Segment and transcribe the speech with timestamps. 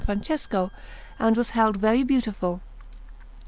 [0.03, 0.71] Francesco,
[1.19, 2.59] and was held very beautiful.